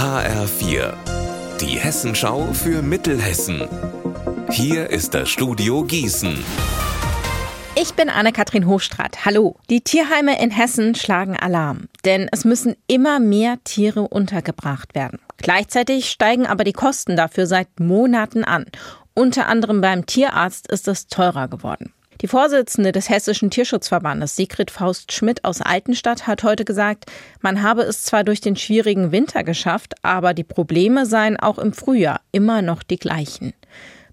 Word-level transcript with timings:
HR4, 0.00 0.94
die 1.60 1.78
Hessenschau 1.78 2.54
für 2.54 2.80
Mittelhessen. 2.80 3.68
Hier 4.48 4.88
ist 4.88 5.12
das 5.12 5.28
Studio 5.28 5.84
Gießen. 5.84 6.42
Ich 7.74 7.92
bin 7.92 8.08
Anne-Kathrin 8.08 8.66
Hochstrat. 8.66 9.26
Hallo. 9.26 9.56
Die 9.68 9.82
Tierheime 9.82 10.42
in 10.42 10.50
Hessen 10.50 10.94
schlagen 10.94 11.36
Alarm, 11.36 11.90
denn 12.06 12.30
es 12.32 12.46
müssen 12.46 12.76
immer 12.86 13.20
mehr 13.20 13.58
Tiere 13.64 14.08
untergebracht 14.08 14.94
werden. 14.94 15.18
Gleichzeitig 15.36 16.08
steigen 16.08 16.46
aber 16.46 16.64
die 16.64 16.72
Kosten 16.72 17.14
dafür 17.14 17.46
seit 17.46 17.78
Monaten 17.78 18.42
an. 18.42 18.64
Unter 19.12 19.48
anderem 19.48 19.82
beim 19.82 20.06
Tierarzt 20.06 20.66
ist 20.72 20.88
es 20.88 21.08
teurer 21.08 21.46
geworden. 21.46 21.92
Die 22.20 22.28
Vorsitzende 22.28 22.92
des 22.92 23.08
Hessischen 23.08 23.50
Tierschutzverbandes, 23.50 24.36
Sigrid 24.36 24.70
Faust 24.70 25.10
Schmidt 25.10 25.42
aus 25.44 25.62
Altenstadt, 25.62 26.26
hat 26.26 26.42
heute 26.42 26.66
gesagt, 26.66 27.06
man 27.40 27.62
habe 27.62 27.80
es 27.80 28.04
zwar 28.04 28.24
durch 28.24 28.42
den 28.42 28.56
schwierigen 28.56 29.10
Winter 29.10 29.42
geschafft, 29.42 29.94
aber 30.02 30.34
die 30.34 30.44
Probleme 30.44 31.06
seien 31.06 31.38
auch 31.38 31.58
im 31.58 31.72
Frühjahr 31.72 32.20
immer 32.30 32.60
noch 32.60 32.82
die 32.82 32.98
gleichen. 32.98 33.54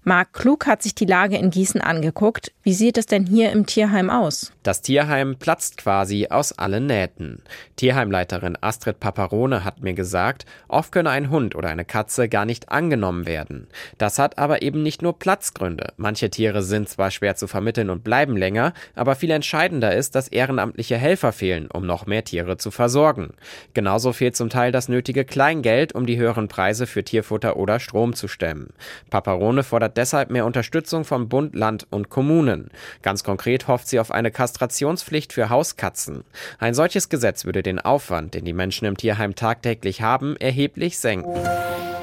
Marc 0.04 0.32
Klug 0.32 0.66
hat 0.66 0.82
sich 0.82 0.94
die 0.94 1.04
Lage 1.04 1.36
in 1.36 1.50
Gießen 1.50 1.80
angeguckt. 1.80 2.52
Wie 2.62 2.72
sieht 2.72 2.98
es 2.98 3.06
denn 3.06 3.26
hier 3.26 3.50
im 3.52 3.66
Tierheim 3.66 4.10
aus? 4.10 4.52
Das 4.62 4.82
Tierheim 4.82 5.36
platzt 5.36 5.78
quasi 5.78 6.28
aus 6.30 6.58
allen 6.58 6.86
Nähten. 6.86 7.42
Tierheimleiterin 7.76 8.56
Astrid 8.60 9.00
Paparone 9.00 9.64
hat 9.64 9.82
mir 9.82 9.94
gesagt, 9.94 10.46
oft 10.68 10.92
könne 10.92 11.10
ein 11.10 11.30
Hund 11.30 11.54
oder 11.54 11.68
eine 11.68 11.84
Katze 11.84 12.28
gar 12.28 12.44
nicht 12.44 12.70
angenommen 12.70 13.26
werden. 13.26 13.68
Das 13.96 14.18
hat 14.18 14.38
aber 14.38 14.62
eben 14.62 14.82
nicht 14.82 15.02
nur 15.02 15.18
Platzgründe. 15.18 15.92
Manche 15.96 16.30
Tiere 16.30 16.62
sind 16.62 16.88
zwar 16.88 17.10
schwer 17.10 17.36
zu 17.36 17.46
vermitteln 17.46 17.90
und 17.90 18.04
bleiben 18.04 18.36
länger, 18.36 18.74
aber 18.94 19.14
viel 19.14 19.30
entscheidender 19.30 19.94
ist, 19.94 20.14
dass 20.14 20.28
ehrenamtliche 20.28 20.96
Helfer 20.96 21.32
fehlen, 21.32 21.68
um 21.70 21.86
noch 21.86 22.06
mehr 22.06 22.24
Tiere 22.24 22.56
zu 22.56 22.70
versorgen. 22.70 23.34
Genauso 23.74 24.12
fehlt 24.12 24.36
zum 24.36 24.50
Teil 24.50 24.72
das 24.72 24.88
nötige 24.88 25.24
Kleingeld, 25.24 25.94
um 25.94 26.06
die 26.06 26.18
höheren 26.18 26.48
Preise 26.48 26.86
für 26.86 27.04
Tierfutter 27.04 27.56
oder 27.56 27.80
Strom 27.80 28.14
zu 28.14 28.28
stemmen. 28.28 28.68
Paparone 29.10 29.62
fordert 29.62 29.87
deshalb 29.96 30.30
mehr 30.30 30.46
Unterstützung 30.46 31.04
von 31.04 31.28
Bund, 31.28 31.54
Land 31.54 31.86
und 31.90 32.10
Kommunen. 32.10 32.70
Ganz 33.02 33.24
konkret 33.24 33.68
hofft 33.68 33.88
sie 33.88 34.00
auf 34.00 34.10
eine 34.10 34.30
Kastrationspflicht 34.30 35.32
für 35.32 35.50
Hauskatzen. 35.50 36.24
Ein 36.58 36.74
solches 36.74 37.08
Gesetz 37.08 37.44
würde 37.44 37.62
den 37.62 37.78
Aufwand, 37.78 38.34
den 38.34 38.44
die 38.44 38.52
Menschen 38.52 38.86
im 38.86 38.96
Tierheim 38.96 39.34
tagtäglich 39.34 40.02
haben, 40.02 40.36
erheblich 40.36 40.98
senken. 40.98 41.34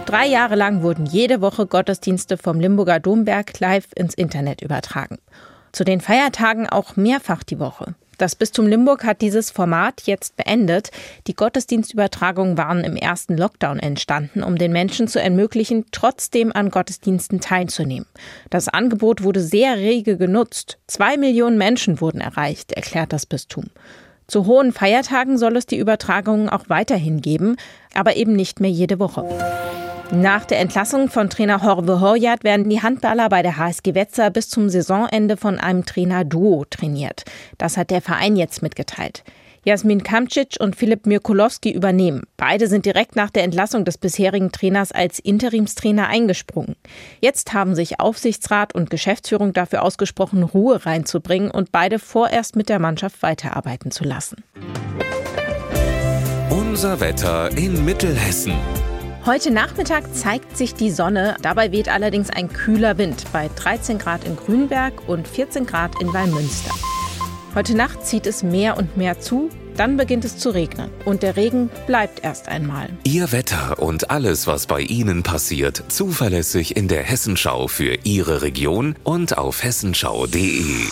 Drei 0.05 0.27
Jahre 0.27 0.55
lang 0.55 0.83
wurden 0.83 1.05
jede 1.05 1.41
Woche 1.41 1.65
Gottesdienste 1.65 2.37
vom 2.37 2.59
Limburger 2.59 2.99
Domberg 2.99 3.59
live 3.59 3.87
ins 3.95 4.13
Internet 4.13 4.61
übertragen. 4.61 5.17
Zu 5.71 5.83
den 5.83 5.99
Feiertagen 5.99 6.69
auch 6.69 6.95
mehrfach 6.95 7.43
die 7.43 7.59
Woche. 7.59 7.95
Das 8.17 8.35
Bistum 8.35 8.67
Limburg 8.67 9.03
hat 9.03 9.21
dieses 9.21 9.51
Format 9.51 10.03
jetzt 10.05 10.37
beendet. 10.37 10.91
Die 11.27 11.35
Gottesdienstübertragungen 11.35 12.57
waren 12.57 12.83
im 12.83 12.95
ersten 12.95 13.37
Lockdown 13.37 13.79
entstanden, 13.79 14.43
um 14.43 14.57
den 14.57 14.71
Menschen 14.71 15.07
zu 15.07 15.21
ermöglichen, 15.21 15.85
trotzdem 15.91 16.51
an 16.53 16.69
Gottesdiensten 16.69 17.41
teilzunehmen. 17.41 18.07
Das 18.49 18.69
Angebot 18.69 19.23
wurde 19.23 19.41
sehr 19.41 19.75
rege 19.77 20.17
genutzt. 20.17 20.77
Zwei 20.87 21.17
Millionen 21.17 21.57
Menschen 21.57 22.01
wurden 22.01 22.21
erreicht, 22.21 22.71
erklärt 22.71 23.11
das 23.13 23.25
Bistum. 23.25 23.65
Zu 24.27 24.45
hohen 24.45 24.71
Feiertagen 24.71 25.37
soll 25.37 25.55
es 25.55 25.67
die 25.67 25.77
Übertragungen 25.77 26.49
auch 26.49 26.63
weiterhin 26.67 27.21
geben, 27.21 27.57
aber 27.93 28.15
eben 28.15 28.33
nicht 28.33 28.59
mehr 28.59 28.71
jede 28.71 28.99
Woche. 28.99 29.23
Nach 30.11 30.45
der 30.45 30.59
Entlassung 30.59 31.09
von 31.09 31.29
Trainer 31.29 31.63
Horve 31.63 31.99
Horjat 31.99 32.43
werden 32.43 32.69
die 32.69 32.81
Handballer 32.81 33.27
bei 33.27 33.41
der 33.41 33.57
HSG 33.57 33.95
Wetzlar 33.95 34.29
bis 34.29 34.49
zum 34.49 34.69
Saisonende 34.69 35.35
von 35.35 35.59
einem 35.59 35.85
Trainer-Duo 35.85 36.65
trainiert. 36.69 37.25
Das 37.57 37.75
hat 37.75 37.89
der 37.89 38.01
Verein 38.01 38.35
jetzt 38.35 38.61
mitgeteilt. 38.61 39.23
Jasmin 39.63 40.03
Kamcic 40.03 40.57
und 40.59 40.75
Philipp 40.75 41.07
Mirkulowski 41.07 41.71
übernehmen. 41.71 42.21
Beide 42.37 42.67
sind 42.67 42.85
direkt 42.85 43.15
nach 43.15 43.31
der 43.31 43.43
Entlassung 43.43 43.83
des 43.83 43.97
bisherigen 43.97 44.51
Trainers 44.51 44.91
als 44.91 45.17
Interimstrainer 45.17 46.07
eingesprungen. 46.07 46.75
Jetzt 47.19 47.53
haben 47.53 47.73
sich 47.73 47.99
Aufsichtsrat 47.99 48.75
und 48.75 48.91
Geschäftsführung 48.91 49.53
dafür 49.53 49.81
ausgesprochen, 49.81 50.43
Ruhe 50.43 50.85
reinzubringen 50.85 51.49
und 51.49 51.71
beide 51.71 51.97
vorerst 51.97 52.55
mit 52.55 52.69
der 52.69 52.77
Mannschaft 52.77 53.23
weiterarbeiten 53.23 53.89
zu 53.89 54.03
lassen. 54.03 54.43
Unser 56.51 56.99
Wetter 56.99 57.49
in 57.57 57.83
Mittelhessen. 57.83 58.53
Heute 59.25 59.49
Nachmittag 59.49 60.13
zeigt 60.15 60.55
sich 60.55 60.75
die 60.75 60.91
Sonne. 60.91 61.35
Dabei 61.41 61.71
weht 61.71 61.89
allerdings 61.89 62.29
ein 62.29 62.47
kühler 62.47 62.99
Wind 62.99 63.23
bei 63.33 63.49
13 63.55 63.97
Grad 63.97 64.23
in 64.23 64.35
Grünberg 64.35 65.09
und 65.09 65.27
14 65.27 65.65
Grad 65.65 65.99
in 65.99 66.13
Wallmünster. 66.13 66.71
Heute 67.55 67.75
Nacht 67.75 68.05
zieht 68.05 68.27
es 68.27 68.43
mehr 68.43 68.77
und 68.77 68.97
mehr 68.97 69.19
zu. 69.19 69.49
Dann 69.77 69.97
beginnt 69.97 70.25
es 70.25 70.37
zu 70.37 70.51
regnen. 70.51 70.91
Und 71.05 71.23
der 71.23 71.37
Regen 71.37 71.71
bleibt 71.87 72.23
erst 72.23 72.49
einmal. 72.49 72.89
Ihr 73.03 73.31
Wetter 73.31 73.79
und 73.79 74.11
alles, 74.11 74.45
was 74.45 74.67
bei 74.67 74.81
Ihnen 74.81 75.23
passiert, 75.23 75.81
zuverlässig 75.87 76.77
in 76.77 76.87
der 76.87 77.01
Hessenschau 77.01 77.67
für 77.67 77.97
Ihre 78.03 78.43
Region 78.43 78.95
und 79.03 79.39
auf 79.39 79.63
hessenschau.de. 79.63 80.85